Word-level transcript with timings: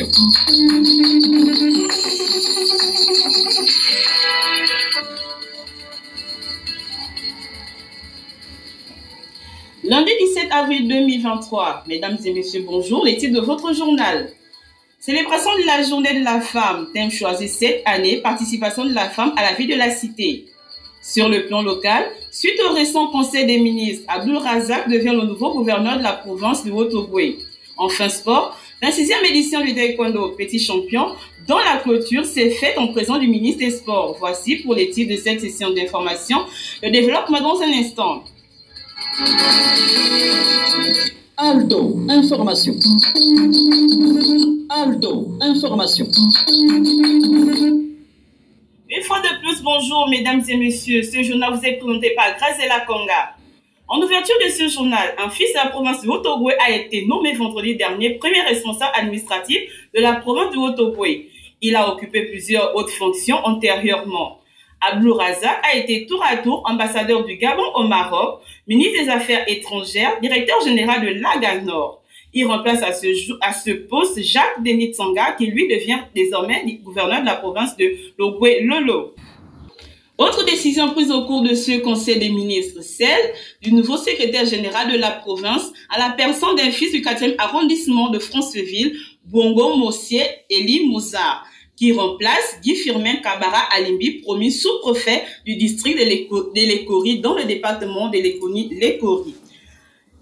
Lundi 0.00 0.12
17 10.20 10.48
avril 10.52 10.88
2023, 10.88 11.84
mesdames 11.86 12.16
et 12.24 12.32
messieurs, 12.32 12.64
bonjour. 12.66 13.04
Les 13.04 13.18
titres 13.18 13.34
de 13.34 13.40
votre 13.44 13.74
journal. 13.74 14.30
Célébration 14.98 15.50
de 15.58 15.66
la 15.66 15.82
journée 15.82 16.18
de 16.18 16.24
la 16.24 16.40
femme, 16.40 16.88
thème 16.94 17.10
choisi 17.10 17.48
cette 17.48 17.82
année, 17.84 18.22
participation 18.22 18.86
de 18.86 18.94
la 18.94 19.10
femme 19.10 19.34
à 19.36 19.42
la 19.42 19.52
vie 19.52 19.66
de 19.66 19.74
la 19.74 19.90
cité. 19.90 20.46
Sur 21.02 21.28
le 21.28 21.46
plan 21.46 21.60
local, 21.60 22.06
suite 22.30 22.58
au 22.66 22.72
récent 22.72 23.08
conseil 23.08 23.44
des 23.44 23.58
ministres, 23.58 24.04
Abdul 24.08 24.38
Razak 24.38 24.88
devient 24.88 25.12
le 25.12 25.26
nouveau 25.26 25.52
gouverneur 25.52 25.98
de 25.98 26.02
la 26.02 26.14
province 26.14 26.64
du 26.64 26.70
Haut-Ogooué. 26.70 27.38
Enfin 27.76 28.08
sport, 28.08 28.56
la 28.82 28.90
sixième 28.90 29.24
édition 29.24 29.60
du 29.60 29.74
Taekwondo 29.74 30.30
Petit 30.30 30.58
Champion, 30.58 31.14
dont 31.46 31.58
la 31.58 31.78
clôture 31.78 32.24
s'est 32.24 32.50
faite 32.50 32.78
en 32.78 32.88
présence 32.88 33.20
du 33.20 33.28
ministre 33.28 33.60
des 33.60 33.70
Sports. 33.70 34.16
Voici 34.18 34.56
pour 34.56 34.74
les 34.74 34.90
titres 34.90 35.12
de 35.12 35.16
cette 35.16 35.40
session 35.40 35.70
d'information. 35.70 36.38
Le 36.82 36.90
développement 36.90 37.40
dans 37.40 37.60
un 37.60 37.72
instant. 37.72 38.24
Aldo, 41.36 41.98
information. 42.08 42.74
Aldo, 44.70 45.28
information. 45.40 46.06
Une 48.88 49.02
fois 49.04 49.20
de 49.20 49.40
plus, 49.40 49.62
bonjour 49.62 50.08
mesdames 50.08 50.42
et 50.48 50.56
messieurs. 50.56 51.02
Ce 51.02 51.22
journal 51.22 51.54
vous 51.54 51.64
est 51.64 51.76
présenté 51.76 52.14
par 52.16 52.36
Grazela 52.36 52.80
Konga. 52.86 53.39
En 53.92 54.00
ouverture 54.00 54.36
de 54.44 54.48
ce 54.48 54.68
journal, 54.68 55.16
un 55.18 55.28
fils 55.30 55.50
de 55.52 55.56
la 55.56 55.66
province 55.66 56.00
du 56.00 56.08
haut 56.08 56.22
a 56.64 56.70
été 56.70 57.06
nommé 57.06 57.32
vendredi 57.32 57.74
dernier 57.74 58.10
premier 58.10 58.40
responsable 58.42 58.92
administratif 58.94 59.58
de 59.92 60.00
la 60.00 60.12
province 60.12 60.52
du 60.52 60.58
haut 60.58 61.04
Il 61.60 61.74
a 61.74 61.92
occupé 61.92 62.22
plusieurs 62.26 62.76
autres 62.76 62.92
fonctions 62.92 63.38
antérieurement. 63.42 64.38
Abdou 64.80 65.12
Razak 65.14 65.60
a 65.64 65.76
été 65.76 66.06
tour 66.06 66.24
à 66.24 66.36
tour 66.36 66.62
ambassadeur 66.66 67.24
du 67.24 67.34
Gabon 67.36 67.64
au 67.74 67.82
Maroc, 67.82 68.42
ministre 68.68 69.02
des 69.02 69.10
Affaires 69.10 69.42
étrangères, 69.48 70.20
directeur 70.22 70.60
général 70.60 71.04
de 71.04 71.20
l'AGA 71.20 71.60
Nord. 71.62 72.00
Il 72.32 72.46
remplace 72.46 72.84
à 72.84 72.92
ce, 72.92 73.08
à 73.40 73.52
ce 73.52 73.72
poste 73.72 74.22
Jacques 74.22 74.62
Denis 74.62 74.92
Tsanga 74.92 75.32
qui 75.32 75.46
lui 75.46 75.66
devient 75.66 75.98
désormais 76.14 76.62
gouverneur 76.84 77.22
de 77.22 77.26
la 77.26 77.34
province 77.34 77.76
de 77.76 77.92
Logwe 78.16 78.60
Lolo. 78.62 79.16
Autre 80.20 80.44
décision 80.44 80.90
prise 80.90 81.10
au 81.10 81.24
cours 81.24 81.40
de 81.40 81.54
ce 81.54 81.78
Conseil 81.78 82.18
des 82.18 82.28
ministres, 82.28 82.82
celle 82.82 83.32
du 83.62 83.72
nouveau 83.72 83.96
secrétaire 83.96 84.44
général 84.44 84.92
de 84.92 84.98
la 84.98 85.12
province 85.12 85.72
à 85.88 85.98
la 85.98 86.10
personne 86.10 86.56
d'un 86.56 86.70
fils 86.70 86.92
du 86.92 87.00
4e 87.00 87.36
arrondissement 87.38 88.10
de 88.10 88.18
Franceville, 88.18 88.98
Bongo 89.24 89.76
Mossier 89.76 90.20
Elie 90.50 90.84
Mouzard, 90.84 91.46
qui 91.74 91.92
remplace 91.92 92.58
Guy 92.62 92.74
Firmin 92.74 93.14
Kabara 93.22 93.62
Alimbi, 93.74 94.20
promu 94.20 94.50
sous-préfet 94.50 95.22
du 95.46 95.56
district 95.56 95.98
de 95.98 96.66
l'Écorie 96.66 97.20
dans 97.20 97.34
le 97.34 97.44
département 97.44 98.10
de 98.10 98.18
l'Écorie. 98.18 99.34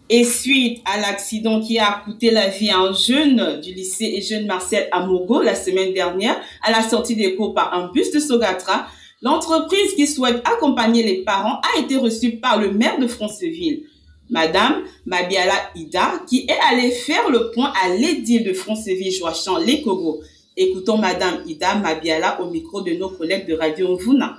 Et 0.08 0.22
suite 0.22 0.80
à 0.84 1.00
l'accident 1.00 1.60
qui 1.60 1.80
a 1.80 2.02
coûté 2.04 2.30
la 2.30 2.46
vie 2.46 2.70
à 2.70 2.78
un 2.78 2.92
jeune 2.92 3.60
du 3.60 3.74
lycée 3.74 4.12
et 4.14 4.22
jeune 4.22 4.46
Marcel 4.46 4.88
Amogo 4.92 5.42
la 5.42 5.56
semaine 5.56 5.92
dernière 5.92 6.40
à 6.62 6.70
la 6.70 6.88
sortie 6.88 7.16
des 7.16 7.34
cours 7.34 7.52
par 7.52 7.74
un 7.74 7.90
bus 7.90 8.12
de 8.12 8.20
Sogatra, 8.20 8.86
L'entreprise 9.20 9.94
qui 9.94 10.06
souhaite 10.06 10.40
accompagner 10.44 11.02
les 11.02 11.24
parents 11.24 11.60
a 11.74 11.80
été 11.80 11.96
reçue 11.96 12.36
par 12.36 12.60
le 12.60 12.72
maire 12.72 13.00
de 13.00 13.08
Franceville, 13.08 13.82
Madame 14.30 14.84
Mabiala 15.06 15.54
Ida, 15.74 16.22
qui 16.28 16.46
est 16.48 16.58
allée 16.70 16.92
faire 16.92 17.28
le 17.28 17.50
point 17.50 17.72
à 17.82 17.94
l'édile 17.96 18.44
de 18.44 18.52
Franceville, 18.52 19.10
Joachim 19.10 19.58
Lekogo. 19.58 20.20
Écoutons 20.56 20.98
Madame 20.98 21.42
Ida 21.46 21.74
Mabiala 21.76 22.40
au 22.42 22.50
micro 22.50 22.80
de 22.80 22.92
nos 22.92 23.08
collègues 23.08 23.48
de 23.48 23.54
Radio 23.54 23.96
Mvuna. 23.96 24.38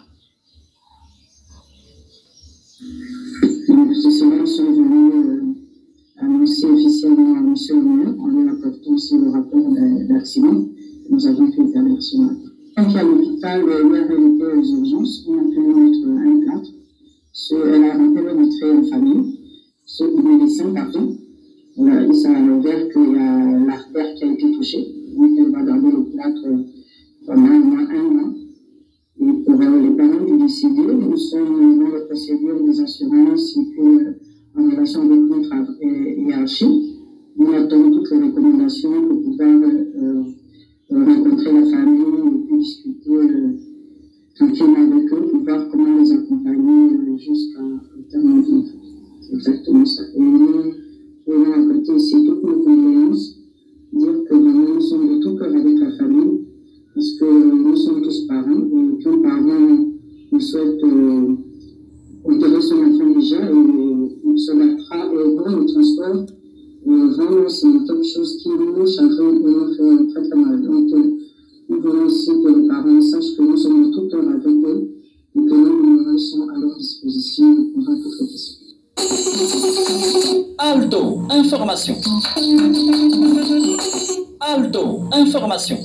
Venus 3.68 4.06
annoncer 6.22 6.66
officiellement 6.66 7.38
en 7.38 8.28
lui 8.28 8.44
aussi 8.94 9.18
le 9.18 9.30
rapport 9.30 9.60
d'accident 10.08 10.66
nous 11.10 11.26
avons 11.28 11.52
fait. 11.52 12.49
Quand 12.80 12.96
à 12.96 13.04
l'hôpital, 13.04 13.62
elle 13.68 14.36
était 14.36 14.46
aux 14.46 14.64
urgences, 14.64 15.28
on 15.28 15.34
a 15.34 15.42
mettre 15.42 16.08
un 16.08 16.40
plâtre. 16.40 16.72
Elle 17.52 17.84
a 17.84 17.94
rentrer 17.98 18.72
en 18.72 18.84
famille, 18.84 19.38
ce 19.86 20.04
médecin, 20.06 20.74
pardon. 20.74 21.18
Ça 22.14 22.30
a 22.30 22.40
ouvert 22.40 22.88
qu'il 22.88 23.19
aussi 72.86 72.88
que 72.88 72.88
les 72.88 72.92
parents 72.92 73.02
sachent 73.02 73.36
que 73.38 73.42
nous 73.42 73.58
sommes 73.58 73.92
tout 73.92 74.10
cœur 74.10 74.22
avec 74.22 74.46
eux 74.46 74.90
et 75.36 75.40
que 75.40 75.54
nous, 75.54 76.12
nous 76.12 76.18
sommes 76.18 76.50
à 76.50 76.60
leur 76.60 76.76
disposition 76.78 77.56
pour 77.74 77.88
répondre 77.88 77.92
à 77.92 78.04
toutes 78.04 78.22
les 78.22 78.28
questions. 78.28 78.56
Aldo, 80.58 81.22
information. 81.30 81.96
Aldo, 84.40 85.04
information. 85.12 85.78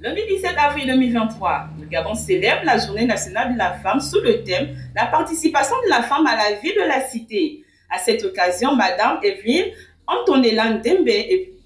Lundi 0.00 0.20
17 0.28 0.54
avril 0.56 0.86
2023, 0.86 1.70
le 1.80 1.86
Gabon 1.86 2.14
célèbre 2.14 2.62
la 2.64 2.78
journée 2.78 3.06
nationale 3.06 3.52
de 3.54 3.58
la 3.58 3.72
femme 3.74 4.00
sous 4.00 4.20
le 4.20 4.44
thème 4.44 4.68
La 4.94 5.06
participation 5.06 5.74
de 5.84 5.90
la 5.90 6.02
femme 6.02 6.26
à 6.26 6.36
la 6.36 6.52
vie 6.60 6.72
de 6.74 6.86
la 6.86 7.00
cité. 7.08 7.64
À 7.90 7.98
cette 7.98 8.22
occasion, 8.24 8.76
Madame 8.76 9.18
Evelyne 9.22 9.72
Antonella 10.06 10.74
Dembe, 10.74 11.08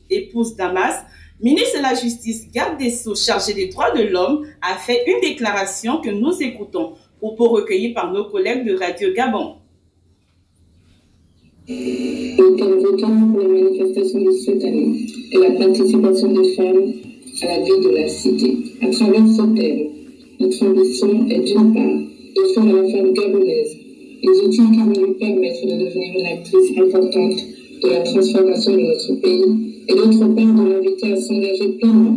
épouse 0.09 0.57
Damas, 0.57 1.05
ministre 1.43 1.79
de 1.79 1.83
la 1.83 1.95
Justice, 1.95 2.47
garde 2.53 2.79
des 2.79 2.91
Sceaux 2.91 3.15
chargée 3.15 3.53
des 3.53 3.67
droits 3.67 3.91
de 3.91 4.05
l'homme, 4.05 4.47
a 4.63 4.77
fait 4.77 5.03
une 5.07 5.21
déclaration 5.21 6.01
que 6.01 6.11
nous 6.11 6.41
écoutons, 6.41 6.93
propos 7.19 7.49
recueillis 7.49 7.93
par 7.93 8.13
nos 8.13 8.25
collègues 8.25 8.65
de 8.65 8.75
Radio 8.75 9.13
Gabon. 9.13 9.57
Le 11.69 12.97
thème 12.97 13.33
pour 13.33 13.41
la 13.41 13.49
manifestation 13.49 14.21
de 14.21 14.31
cette 14.33 14.65
année 14.65 15.07
est 15.33 15.39
la 15.39 15.51
participation 15.59 16.33
des 16.33 16.55
femmes 16.55 16.93
à 17.43 17.47
la 17.47 17.65
vie 17.65 17.81
de 17.85 17.91
la 17.91 18.09
cité. 18.09 18.57
À 18.83 18.91
travers 18.91 19.27
ce 19.27 19.43
thème, 19.55 19.89
notre 20.41 20.67
ambition 20.67 21.29
est 21.29 21.41
d'une 21.41 21.75
part 21.75 21.99
de 22.37 22.53
faire 22.55 22.63
à 22.63 22.83
la 22.83 22.91
femme 22.91 23.13
gabonaise 23.13 23.77
les 24.23 24.39
outils 24.41 24.59
qui 24.59 24.79
vont 24.79 25.07
lui 25.07 25.15
permettre 25.15 25.67
de 25.67 25.85
devenir 25.85 26.15
une 26.19 26.27
actrice 26.27 26.79
importante 26.79 27.41
de 27.83 27.89
la 27.89 28.01
transformation 28.03 28.73
de 28.73 28.81
notre 28.81 29.15
pays 29.21 29.72
et 29.89 29.95
d'autre 29.95 30.19
part 30.19 30.55
de 30.55 30.71
l'inviter 30.71 31.13
à 31.13 31.17
s'engager 31.17 31.69
pleinement 31.79 32.17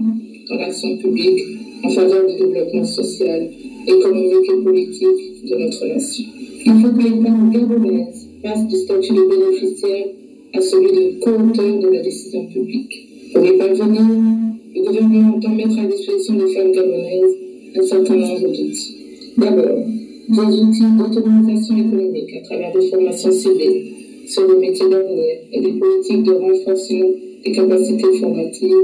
dans 0.50 0.56
l'action 0.56 0.98
publique 0.98 1.42
en 1.84 1.90
faveur 1.90 2.28
du 2.28 2.38
développement 2.38 2.84
social, 2.84 3.50
économique 3.88 4.50
et 4.50 4.64
politique 4.64 5.50
de 5.50 5.56
notre 5.56 5.86
nation. 5.88 6.26
Il 6.66 6.74
faut 6.82 6.90
que 6.90 7.04
les 7.04 7.22
femmes 7.24 7.52
gabonaises 7.52 8.28
passent 8.44 8.68
du 8.68 8.76
statut 8.76 9.14
de 9.14 9.30
bénéficiaire 9.30 10.06
à 10.54 10.62
celui 10.62 10.92
de 10.92 11.20
co-auteur 11.20 11.80
de 11.80 11.88
la 11.90 12.02
décision 12.02 12.46
publique. 12.48 13.08
Pour 13.34 13.46
y 13.46 13.58
parvenir, 13.58 14.02
le 14.76 14.82
gouvernement 14.82 15.36
entend 15.36 15.50
mettre 15.50 15.80
à 15.80 15.86
disposition 15.86 16.36
des 16.36 16.54
femmes 16.54 16.72
gabonaises 16.72 17.36
un 17.78 17.84
certain 17.84 18.16
nombre 18.16 18.40
d'outils. 18.40 18.96
D'abord, 19.38 19.86
des 20.30 20.62
outils 20.62 20.82
d'autonomisation 20.98 21.78
économique 21.78 22.34
à 22.38 22.42
travers 22.42 22.74
des 22.74 22.88
formations 22.88 23.32
civiles 23.32 24.05
sur 24.28 24.48
les 24.48 24.68
métiers 24.68 24.90
d'avenir 24.90 25.36
et 25.52 25.62
des 25.62 25.74
politiques 25.74 26.24
de 26.24 26.32
renforcement 26.34 27.12
des 27.44 27.52
capacités 27.52 28.18
formatives, 28.20 28.76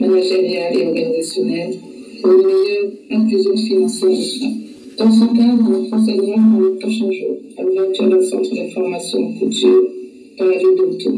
managériales 0.00 0.76
et 0.76 0.86
organisationnelles 0.86 1.74
pour 2.22 2.32
une 2.32 2.46
meilleure 2.46 2.92
inclusion 3.10 3.56
financière 3.56 4.10
des. 4.10 4.66
Dans 4.98 5.10
ce 5.10 5.26
cadre, 5.36 5.62
nous 5.68 5.88
procéderons 5.88 6.36
dans 6.36 6.64
les 6.66 6.78
prochains 6.80 7.12
jours 7.12 7.36
à 7.58 7.62
l'ouverture 7.62 8.08
d'un 8.08 8.22
centre 8.22 8.50
de 8.50 8.70
formation 8.72 9.32
couture 9.34 9.84
dans 10.38 10.46
la 10.46 10.58
ville 10.58 10.76
d'Auto. 10.76 11.10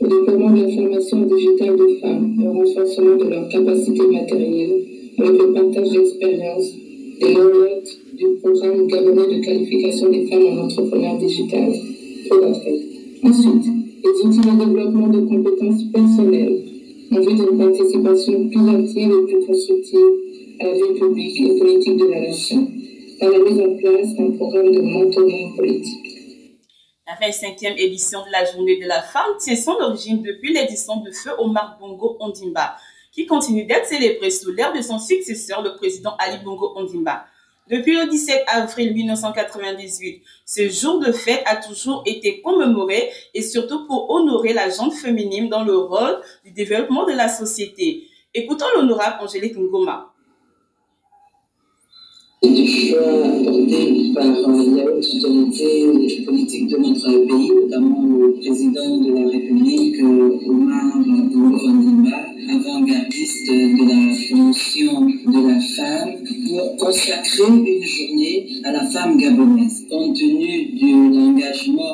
au 0.00 0.06
déploiement 0.06 0.52
de 0.52 0.62
la 0.62 0.70
formation 0.70 1.22
digitale 1.22 1.76
des 1.76 1.96
femmes 2.00 2.36
et 2.42 2.46
au 2.46 2.52
renforcement 2.52 3.16
de 3.16 3.24
leurs 3.24 3.48
capacités 3.48 4.06
matérielles 4.06 4.82
avec 5.18 5.40
le 5.40 5.52
partage 5.54 5.90
d'expériences 5.90 6.74
des 7.20 7.32
lauréates 7.32 7.98
du 8.14 8.26
programme 8.42 8.86
gabonais 8.86 9.36
de 9.36 9.42
qualification 9.42 10.10
des 10.10 10.26
femmes 10.26 10.46
en 10.46 10.64
entrepreneurs 10.64 11.16
digital, 11.16 11.72
ProAfrique. 12.28 12.95
Ensuite, 13.22 13.64
les 14.04 14.26
outils 14.26 14.40
de 14.40 14.64
développement 14.64 15.08
de 15.08 15.20
compétences 15.20 15.82
personnelles 15.92 16.62
en 17.12 17.20
vue 17.20 17.34
d'une 17.34 17.58
participation 17.58 18.48
plus 18.48 18.68
active 18.68 19.10
et 19.10 19.24
plus 19.26 19.46
constructive 19.46 20.10
à 20.60 20.64
la 20.64 20.72
vie 20.74 21.00
publique 21.00 21.40
et 21.40 21.58
politique 21.58 21.96
de 21.96 22.06
la 22.06 22.20
nation, 22.20 22.68
par 23.18 23.30
la 23.30 23.38
mise 23.38 23.60
en 23.60 23.76
place 23.78 24.14
d'un 24.16 24.36
programme 24.36 24.70
de 24.70 24.80
mentoring 24.80 25.56
politique. 25.56 26.06
La 27.06 27.26
25e 27.26 27.78
édition 27.78 28.20
de 28.20 28.32
la 28.32 28.44
Journée 28.44 28.78
de 28.80 28.86
la 28.86 29.00
femme 29.00 29.36
tient 29.38 29.56
son 29.56 29.72
origine 29.80 30.22
depuis 30.22 30.52
l'édition 30.52 30.96
de 31.00 31.10
Feu 31.10 31.30
Omar 31.38 31.78
Bongo 31.80 32.16
Ondimba, 32.20 32.76
qui 33.12 33.24
continue 33.24 33.64
d'être 33.64 33.86
célébrée 33.86 34.30
sous 34.30 34.52
l'ère 34.52 34.74
de 34.74 34.82
son 34.82 34.98
successeur, 34.98 35.62
le 35.62 35.74
président 35.76 36.14
Ali 36.18 36.36
Bongo 36.44 36.72
Ondimba. 36.76 37.24
Depuis 37.68 37.96
le 37.96 38.08
17 38.08 38.44
avril 38.46 38.94
1998, 38.94 40.22
ce 40.44 40.68
jour 40.68 41.00
de 41.00 41.10
fête 41.10 41.42
a 41.46 41.56
toujours 41.56 42.04
été 42.06 42.40
commémoré 42.40 43.10
et 43.34 43.42
surtout 43.42 43.88
pour 43.88 44.08
honorer 44.08 44.52
la 44.52 44.70
gente 44.70 44.94
féminine 44.94 45.48
dans 45.48 45.64
le 45.64 45.76
rôle 45.76 46.20
du 46.44 46.52
développement 46.52 47.04
de 47.06 47.12
la 47.12 47.28
société. 47.28 48.04
Écoutons 48.32 48.66
l'honorable 48.76 49.16
Angélique 49.20 49.56
Ngoma. 49.56 50.12
par 54.14 54.24
la 54.24 54.84
haute 54.84 56.24
politique 56.24 56.68
de 56.68 56.76
notre 56.76 57.26
pays, 57.26 57.50
notamment 57.50 58.02
le 58.02 58.32
président 58.34 58.96
de 58.96 59.12
la 59.12 59.28
République, 59.28 60.00
Omar 60.48 60.98
Bongo 61.04 61.58
avant-gardiste 62.48 63.48
de 63.48 63.84
la 63.88 64.14
promotion 64.26 65.06
de 65.06 65.48
la 65.48 65.60
femme, 65.60 66.12
pour 66.48 66.76
consacrer 66.76 67.48
une 67.48 67.82
journée 67.82 68.46
à 68.64 68.72
la 68.72 68.84
femme 68.86 69.16
gabonaise, 69.16 69.86
compte 69.90 70.16
tenu 70.16 70.66
de 70.72 71.45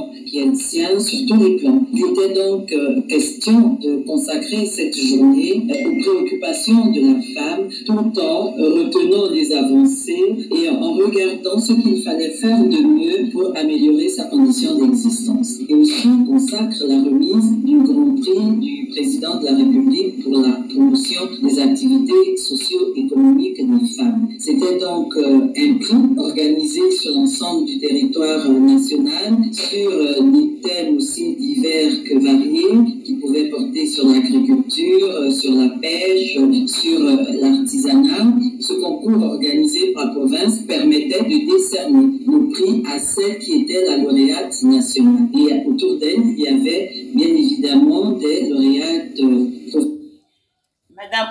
l'engagement 0.02 0.12
qui 0.26 0.38
est 0.38 0.46
le 0.46 0.54
sien 0.54 0.98
sur 0.98 1.26
tous 1.26 1.42
les 1.42 1.56
plans. 1.56 1.84
Il 1.92 1.98
était 1.98 2.34
donc 2.34 2.72
euh, 2.72 3.00
question 3.02 3.78
de 3.80 4.04
consacrer 4.06 4.66
cette 4.66 4.96
journée 4.96 5.66
euh, 5.70 5.90
aux 5.90 6.00
préoccupations 6.00 6.90
de 6.90 7.00
la 7.00 7.20
femme, 7.34 7.68
tout 7.86 8.20
en 8.20 8.52
retenant 8.52 9.30
les 9.32 9.52
avancées 9.52 10.36
et 10.54 10.68
en 10.70 10.92
regardant 10.94 11.58
ce 11.58 11.72
qu'il 11.74 12.02
fallait 12.02 12.30
faire 12.30 12.64
de 12.64 12.82
mieux 12.82 13.30
pour 13.30 13.52
améliorer 13.56 14.08
sa 14.08 14.24
condition 14.24 14.78
d'existence. 14.78 15.58
Et 15.68 15.74
aussi 15.74 16.08
consacre 16.26 16.84
la 16.86 16.96
remise 17.02 17.52
du 17.64 17.78
Grand 17.78 18.14
Prix 18.14 18.56
du 18.60 18.88
président 18.90 19.38
de 19.40 19.44
la 19.46 19.56
République 19.56 20.22
pour 20.22 20.40
la 20.40 20.52
promotion 20.68 21.22
des 21.42 21.58
activités 21.58 22.36
socio-économiques 22.36 23.56
des 23.56 23.86
femmes. 23.96 24.11
C'était 24.44 24.76
donc 24.76 25.16
euh, 25.18 25.52
un 25.56 25.74
prix 25.78 26.18
organisé 26.18 26.90
sur 26.90 27.14
l'ensemble 27.14 27.64
du 27.64 27.78
territoire 27.78 28.44
euh, 28.44 28.58
national. 28.58 29.36
Sur 29.52 29.88
euh, 29.92 30.20
des 30.32 30.60
thèmes 30.60 30.96
aussi 30.96 31.36
divers 31.36 32.02
que 32.02 32.14
variés 32.14 33.02
qui 33.04 33.14
pouvaient 33.14 33.48
porter 33.50 33.86
sur 33.86 34.08
l'agriculture, 34.08 35.32
sur 35.32 35.52
la 35.52 35.68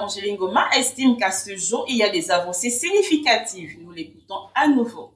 Angéline 0.02 0.36
Goma 0.36 0.66
estime 0.76 1.16
qu'à 1.16 1.32
ce 1.32 1.56
jour, 1.56 1.86
il 1.88 1.98
y 1.98 2.04
a 2.04 2.10
des 2.10 2.32
avancées 2.32 2.72
significatives. 2.72 3.78
Nous 3.84 3.92
l'écoutons 3.92 4.50
à 4.56 4.68
nouveau. 4.68 5.12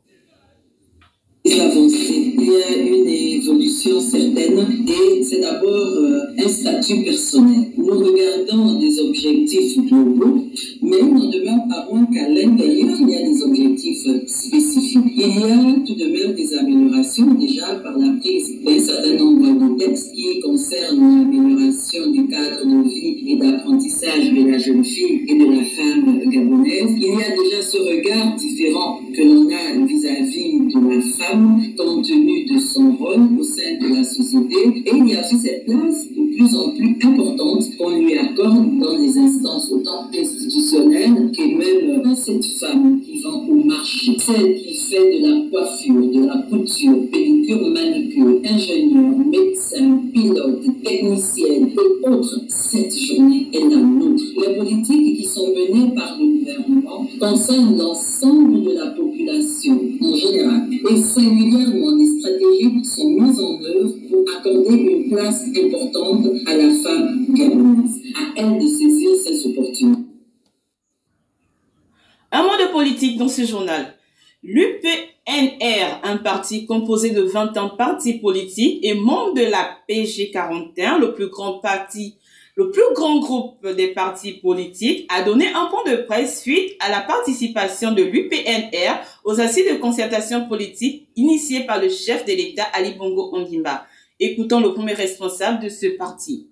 des 1.44 1.60
avancées. 1.60 2.36
Il 2.38 2.46
y 2.46 2.56
a 2.56 2.76
une 2.76 3.08
évolution 3.42 4.00
certaine 4.00 4.86
et 4.88 5.24
c'est 5.24 5.40
d'abord 5.40 5.70
euh, 5.70 6.22
un 6.38 6.48
statut 6.48 7.04
personnel. 7.04 7.72
Nous 7.78 8.00
regardons 8.00 8.80
des 8.80 9.00
objectifs 9.00 9.78
globaux, 9.86 10.44
mais 10.82 10.98
il 11.00 11.14
n'en 11.14 11.30
demeure 11.30 11.68
pas 11.68 11.88
moins 11.92 12.06
qu'à 12.06 12.30
l'intérieur, 12.30 12.98
il 13.00 13.10
y 13.10 13.16
a 13.16 13.28
des 13.28 13.42
objectifs 13.44 14.08
spécifiques. 14.28 15.02
Il 15.16 15.20
y 15.20 15.24
a 15.24 15.86
tout 15.86 15.96
de 15.96 16.06
même 16.06 16.36
des 16.36 16.54
améliorations 16.54 17.34
déjà 17.34 17.76
par 17.76 17.98
la 17.98 18.14
prise 18.20 18.62
d'un 18.64 18.80
certain 18.80 19.16
nombre 19.16 19.70
de 19.70 19.80
textes 19.80 20.14
qui 20.14 20.40
concernent 20.42 21.00
l'amélioration 21.00 21.65
cette 42.16 42.46
femme 42.46 43.02
qui 43.02 43.20
vend 43.22 43.46
au 43.48 43.64
marché, 43.64 44.18
celle 44.18 44.56
qui 44.56 44.74
fait 44.74 45.20
de 45.20 45.28
la 45.28 45.50
coiffure, 45.50 46.12
de 46.12 46.26
la 46.26 46.38
couture, 46.50 47.10
pédicure, 47.12 47.70
manucure, 47.70 48.40
ingénieur, 48.46 49.18
médecin, 49.18 50.02
pilote, 50.14 50.64
technicienne 50.84 51.70
et 51.70 52.08
autres. 52.08 52.42
Cette 52.48 52.98
journée 52.98 53.48
est 53.54 53.70
la 53.70 53.78
nôtre. 53.78 54.24
Les 54.38 54.58
politiques 54.58 55.18
qui 55.18 55.24
sont 55.24 55.48
menées 55.50 55.94
par 55.94 56.18
le 56.20 56.26
gouvernement 56.26 57.06
concernent 57.20 57.78
l'ensemble 57.78 58.64
de 58.64 58.72
la 58.72 58.88
population 58.92 59.80
en 60.02 60.16
général 60.16 60.70
et 60.72 60.98
singulièrement 60.98 61.96
les 61.98 62.08
stratégies 62.20 62.86
sont 62.86 63.10
mises 63.10 63.40
en 63.40 63.62
œuvre 63.62 63.94
pour 64.10 64.24
accorder 64.38 64.76
une 64.76 65.12
place 65.12 65.44
importante 65.56 66.28
à 66.46 66.56
la 66.56 66.70
femme 66.70 67.26
gabonaise. 67.34 68.02
À 68.16 68.42
elle 68.42 68.60
de 68.60 68.68
saisir 68.68 69.10
ces 69.24 69.48
opportunités. 69.48 70.15
Politique 72.75 73.18
dans 73.18 73.30
ce 73.30 73.45
journal. 73.45 73.94
L'UPNR, 74.44 76.01
un 76.04 76.18
parti 76.18 76.66
composé 76.66 77.12
de 77.12 77.22
20 77.22 77.56
ans 77.56 77.69
partis 77.69 78.16
politiques 78.16 78.83
et 78.83 78.94
membre 78.94 79.33
de 79.36 79.44
la 79.44 79.77
PG41, 79.88 81.00
le 81.00 81.13
plus 81.13 81.30
grand 81.30 81.60
parti, 81.60 82.18
le 82.57 82.72
plus 82.72 82.83
grand 82.94 83.19
groupe 83.19 83.66
des 83.66 83.94
partis 83.94 84.33
politiques, 84.33 85.10
a 85.10 85.24
donné 85.24 85.48
un 85.54 85.68
point 85.68 85.89
de 85.89 86.01
presse 86.01 86.41
suite 86.41 86.74
à 86.82 86.91
la 86.91 87.00
participation 87.00 87.94
de 87.94 88.03
l'UPNR 88.03 89.00
aux 89.24 89.39
assises 89.39 89.72
de 89.72 89.77
concertation 89.77 90.50
politique 90.50 91.08
initiées 91.15 91.65
par 91.65 91.82
le 91.82 91.88
chef 91.88 92.25
de 92.25 92.34
l'État 92.34 92.65
Ali 92.74 92.96
Bongo 92.96 93.29
Ondimba. 93.32 93.86
Écoutons 94.20 94.60
le 94.60 94.74
premier 94.74 94.96
responsable 94.96 95.63
de 95.63 95.70
ce 95.70 95.96
parti. 95.96 96.50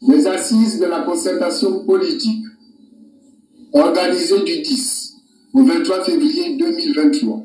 Les 0.00 0.26
assises 0.26 0.80
de 0.80 0.86
la 0.86 1.02
concertation 1.02 1.84
politique 1.86 2.47
organisées 3.72 4.42
du 4.42 4.60
10 4.62 5.16
au 5.54 5.62
23 5.62 6.04
février 6.04 6.56
2023 6.56 7.42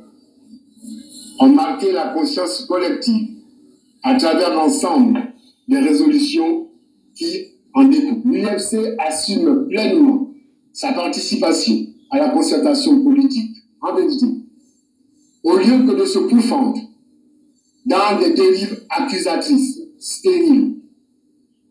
ont 1.40 1.50
marqué 1.50 1.92
la 1.92 2.08
conscience 2.10 2.66
collective 2.66 3.30
à 4.04 4.16
travers 4.16 4.54
l'ensemble 4.54 5.34
des 5.68 5.80
résolutions 5.80 6.68
qui 7.16 7.48
en 7.74 7.86
découlent. 7.86 8.22
L'UFC 8.26 8.96
assume 9.00 9.68
pleinement 9.68 10.30
sa 10.72 10.94
participation 10.94 11.88
à 12.12 12.20
la 12.20 12.30
concertation 12.30 13.04
politique 13.04 13.58
en 13.82 13.96
vérité, 13.96 14.28
au 15.44 15.58
lieu 15.58 15.86
que 15.86 16.00
de 16.00 16.06
se 16.06 16.20
pourfendre 16.20 16.80
dans 17.86 18.20
des 18.20 18.34
dérives 18.34 18.84
accusatrices, 18.90 19.82
stériles 19.98 20.76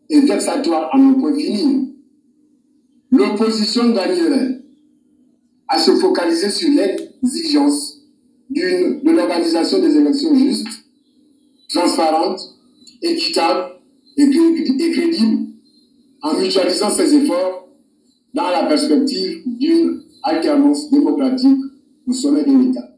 et 0.09 0.21
vexatoires 0.21 0.89
à 0.93 0.97
ne 0.97 1.13
point. 1.13 1.33
L'opposition 3.13 3.91
gagnerait 3.91 4.59
à 5.67 5.77
se 5.77 5.91
focaliser 5.97 6.49
sur 6.49 6.69
l'exigence 6.71 7.99
de 8.49 9.07
l'organisation 9.11 9.79
des 9.79 9.95
élections 9.95 10.33
justes, 10.35 10.83
transparentes, 11.69 12.41
équitables 13.03 13.73
et 14.17 14.91
crédibles, 14.91 15.45
en 16.23 16.33
mutualisant 16.39 16.89
ses 16.89 17.13
efforts 17.13 17.69
dans 18.33 18.49
la 18.49 18.63
perspective 18.63 19.43
d'une 19.45 20.01
alternance 20.23 20.89
démocratique 20.89 21.59
au 22.07 22.13
sommet 22.13 22.43
de 22.43 22.65
l'État. 22.65 22.89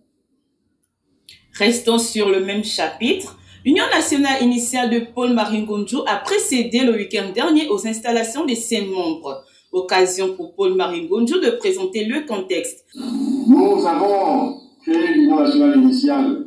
Restons 1.55 1.99
sur 1.99 2.29
le 2.29 2.39
même 2.39 2.63
chapitre. 2.63 3.37
L'Union 3.65 3.85
nationale 3.93 4.41
initiale 4.41 4.89
de 4.91 4.99
Paul 5.13 5.33
Maringonjo 5.33 6.05
a 6.07 6.17
précédé 6.17 6.85
le 6.85 6.93
week-end 6.93 7.33
dernier 7.35 7.67
aux 7.67 7.85
installations 7.85 8.45
de 8.45 8.55
ses 8.55 8.81
membres. 8.81 9.43
Occasion 9.75 10.35
pour 10.37 10.55
Paul 10.55 10.73
Maringonjo 10.75 11.37
de 11.41 11.49
présenter 11.59 12.05
le 12.05 12.25
contexte. 12.25 12.85
Nous 12.95 13.85
avons 13.85 14.61
créé 14.81 15.07
l'Union 15.13 15.41
nationale 15.41 15.77
initiale 15.77 16.45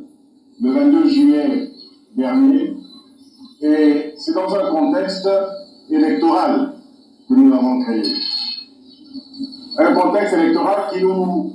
le 0.59 0.71
22 0.71 1.07
juillet 1.07 1.69
dernier 2.17 2.73
Et 3.61 4.13
c'est 4.17 4.33
dans 4.33 4.51
un 4.55 4.71
contexte 4.71 5.29
électoral 5.91 6.73
que 7.29 7.33
nous 7.35 7.51
l'avons 7.51 7.79
créé. 7.83 8.01
Un 9.77 9.93
contexte 9.93 10.33
électoral 10.33 10.89
qui 10.91 11.03
nous 11.03 11.53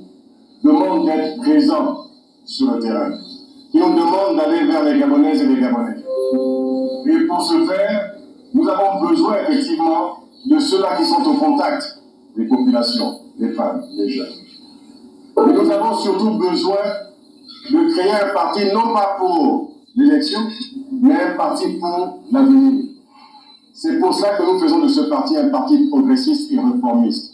demande 0.62 1.06
d'être 1.06 1.38
présents 1.38 2.06
sur 2.44 2.70
le 2.70 2.78
terrain, 2.78 3.18
qui 3.72 3.78
nous 3.78 3.94
demande 3.94 4.36
d'aller 4.36 4.64
vers 4.64 4.84
les 4.84 5.00
Gabonaises 5.00 5.42
et 5.42 5.46
les 5.46 5.60
Gabonais. 5.60 5.96
Et 7.06 7.26
pour 7.26 7.42
ce 7.42 7.66
faire, 7.66 8.14
nous 8.54 8.68
avons 8.68 9.08
besoin 9.08 9.38
effectivement 9.48 9.63
ceux-là 10.64 10.96
qui 10.96 11.04
sont 11.04 11.22
au 11.22 11.34
contact 11.34 11.98
des 12.36 12.46
populations, 12.46 13.20
des 13.38 13.52
femmes, 13.52 13.84
des 13.96 14.08
jeunes. 14.08 14.34
Mais 15.36 15.52
nous 15.52 15.70
avons 15.70 15.96
surtout 15.96 16.38
besoin 16.38 16.78
de 17.70 17.92
créer 17.92 18.10
un 18.10 18.34
parti, 18.34 18.64
non 18.72 18.92
pas 18.92 19.16
pour 19.18 19.70
l'élection, 19.96 20.40
mais 20.92 21.14
un 21.14 21.36
parti 21.36 21.64
pour 21.78 22.22
l'avenir. 22.30 22.84
C'est 23.72 23.98
pour 23.98 24.14
cela 24.14 24.36
que 24.36 24.42
nous 24.42 24.58
faisons 24.60 24.80
de 24.80 24.88
ce 24.88 25.00
parti 25.02 25.36
un 25.36 25.48
parti 25.48 25.88
progressiste 25.88 26.52
et 26.52 26.58
réformiste. 26.58 27.32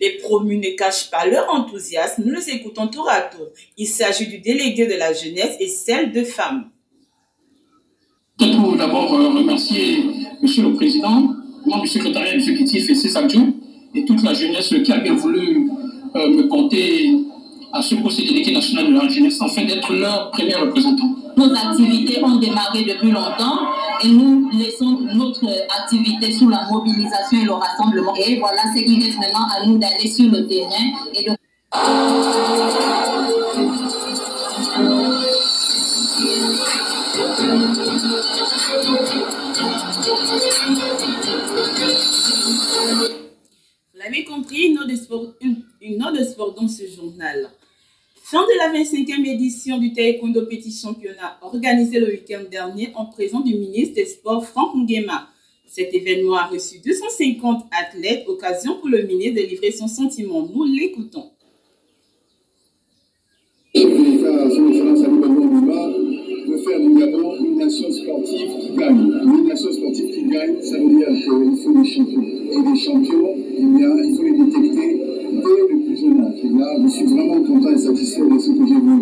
Les 0.00 0.18
promus 0.18 0.58
ne 0.58 0.76
cachent 0.76 1.10
pas 1.10 1.24
leur 1.24 1.48
enthousiasme, 1.54 2.24
nous 2.26 2.34
les 2.34 2.50
écoutons 2.50 2.88
tour 2.88 3.08
à 3.08 3.20
tour. 3.22 3.46
Il 3.78 3.86
s'agit 3.86 4.26
du 4.26 4.38
délégué 4.38 4.86
de 4.86 4.94
la 4.94 5.12
jeunesse 5.12 5.56
et 5.60 5.68
celle 5.68 6.12
de 6.12 6.24
femmes. 6.24 6.70
Je 8.40 8.56
voudrais 8.56 8.78
d'abord 8.78 9.08
remercier 9.10 10.04
Monsieur 10.42 10.64
le 10.64 10.74
Président, 10.74 11.33
membre 11.66 11.82
du 11.82 11.88
secrétariat 11.88 12.34
exécutif 12.34 12.88
et 12.90 13.16
adjoints, 13.16 13.52
et 13.94 14.04
toute 14.04 14.22
la 14.22 14.34
jeunesse 14.34 14.74
qui 14.84 14.92
a 14.92 14.98
bien 14.98 15.14
voulu 15.14 15.70
euh, 16.16 16.28
me 16.28 16.48
porter 16.48 17.10
à 17.72 17.82
ce 17.82 17.96
poste 17.96 18.20
de 18.20 18.28
délégué 18.28 18.52
national 18.52 18.92
de 18.92 18.98
la 18.98 19.08
jeunesse 19.08 19.40
afin 19.42 19.64
d'être 19.64 19.92
leur 19.92 20.30
premier 20.30 20.54
représentant. 20.54 21.10
Nos 21.36 21.52
activités 21.52 22.22
ont 22.22 22.36
démarré 22.36 22.84
depuis 22.84 23.10
longtemps 23.10 23.58
et 24.02 24.08
nous 24.08 24.48
laissons 24.52 25.00
notre 25.14 25.44
activité 25.80 26.32
sous 26.32 26.48
la 26.48 26.68
mobilisation 26.70 27.40
et 27.42 27.44
le 27.44 27.52
rassemblement. 27.52 28.14
Et 28.16 28.38
voilà 28.38 28.62
ce 28.74 28.80
qui 28.80 29.04
reste 29.04 29.18
maintenant 29.18 29.46
à 29.56 29.66
nous 29.66 29.78
d'aller 29.78 30.06
sur 30.06 30.30
le 30.30 30.46
terrain 30.46 30.92
et 31.12 31.24
de 31.24 31.36
compris, 44.22 44.66
une 44.66 44.74
note 44.74 44.94
sport, 44.94 45.34
de 45.40 46.24
sport 46.24 46.54
dans 46.54 46.68
ce 46.68 46.86
journal. 46.86 47.50
Fin 48.22 48.42
de 48.42 48.58
la 48.58 48.78
25e 48.78 49.26
édition 49.26 49.78
du 49.78 49.92
Taekwondo 49.92 50.46
Petit 50.46 50.70
Championnat, 50.72 51.38
organisé 51.42 51.98
le 51.98 52.06
week-end 52.06 52.44
dernier 52.50 52.92
en 52.94 53.06
présence 53.06 53.44
du 53.44 53.54
ministre 53.54 53.96
des 53.96 54.06
Sports 54.06 54.46
Franck 54.46 54.76
Nguema. 54.76 55.28
Cet 55.66 55.92
événement 55.92 56.36
a 56.36 56.46
reçu 56.46 56.78
250 56.78 57.66
athlètes, 57.82 58.24
occasion 58.28 58.78
pour 58.78 58.88
le 58.88 59.02
ministre 59.02 59.42
de 59.42 59.46
livrer 59.46 59.72
son 59.72 59.88
sentiment. 59.88 60.46
Nous 60.46 60.64
l'écoutons. 60.64 61.30
faire 66.64 66.80
du 66.80 66.94
Gabon 66.94 67.43
nation 67.64 67.90
sportive 67.90 68.50
qui 68.60 68.76
gagne. 68.76 69.12
Une 69.24 69.48
nation 69.48 69.72
sportive 69.72 70.10
qui 70.10 70.24
gagne, 70.24 70.54
ça 70.60 70.78
veut 70.78 70.88
dire 70.88 71.08
qu'il 71.08 71.56
faut 71.56 71.72
des 71.72 71.84
champions. 71.84 72.22
Et 72.22 72.70
des 72.70 72.76
champions, 72.76 73.34
eh 73.56 73.64
bien, 73.64 73.90
il 74.04 74.14
faut 74.16 74.22
les 74.22 74.32
détecter 74.32 75.00
dès 75.32 75.74
le 75.74 75.80
plus 75.84 75.96
jeune 75.96 76.20
âge. 76.20 76.38
Et 76.44 76.48
là, 76.48 76.76
je 76.82 76.88
suis 76.88 77.06
vraiment 77.06 77.42
content 77.42 77.70
et 77.70 77.78
satisfait 77.78 78.22
de 78.22 78.38
ce 78.38 78.50
que 78.50 78.66
j'ai 78.66 78.74
vu 78.74 78.93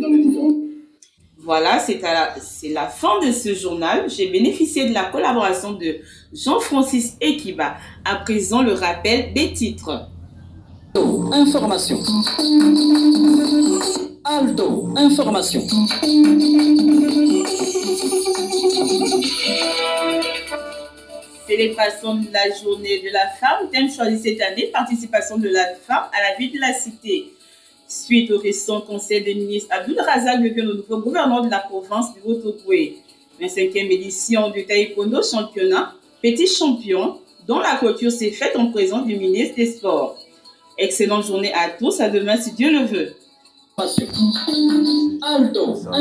dans 0.00 0.08
les 0.08 0.24
Voilà, 1.38 1.78
c'est 1.78 2.00
la, 2.72 2.86
fin 2.88 3.20
de 3.24 3.32
ce 3.32 3.54
journal. 3.54 4.08
J'ai 4.08 4.28
bénéficié 4.28 4.88
de 4.88 4.94
la 4.94 5.04
collaboration 5.04 5.72
de 5.72 5.98
Jean-Francis 6.32 7.16
Ekiba. 7.20 7.76
À 8.04 8.16
présent, 8.16 8.62
le 8.62 8.72
rappel 8.72 9.32
des 9.34 9.52
titres. 9.52 10.08
Information. 11.32 11.98
Alto. 14.24 14.88
Information. 14.96 15.62
Célébration 21.46 22.16
de 22.16 22.26
la 22.32 22.50
journée 22.60 23.00
de 23.04 23.12
la 23.12 23.28
femme, 23.28 23.68
thème 23.70 23.88
choisi 23.90 24.20
cette 24.20 24.40
année, 24.40 24.66
participation 24.72 25.38
de 25.38 25.48
la 25.48 25.74
femme 25.86 26.04
à 26.12 26.30
la 26.30 26.36
vie 26.38 26.50
de 26.50 26.58
la 26.58 26.72
cité. 26.72 27.35
Suite 27.88 28.30
au 28.32 28.38
récent 28.38 28.80
conseil 28.80 29.22
des 29.22 29.34
ministres, 29.34 29.68
Abdul 29.70 30.00
Razak 30.00 30.40
le 30.40 30.74
nouveau 30.74 30.98
gouverneur 30.98 31.42
de 31.42 31.50
la 31.50 31.60
province 31.60 32.12
du 32.14 32.20
Haut-Ogooué. 32.24 32.98
25e 33.40 33.90
édition 33.90 34.50
du 34.50 34.66
Taekwondo 34.66 35.22
championnat, 35.22 35.94
petit 36.22 36.46
champion, 36.46 37.18
dont 37.46 37.60
la 37.60 37.76
clôture 37.76 38.10
s'est 38.10 38.32
faite 38.32 38.56
en 38.56 38.72
présence 38.72 39.06
du 39.06 39.16
ministre 39.16 39.56
des 39.56 39.66
Sports. 39.66 40.18
Excellente 40.78 41.26
journée 41.26 41.52
à 41.52 41.70
tous, 41.70 42.00
à 42.00 42.08
demain 42.08 42.36
si 42.36 42.52
Dieu 42.52 42.72
le 42.72 42.86
veut. 42.86 43.14